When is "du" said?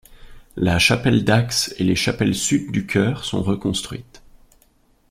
2.71-2.87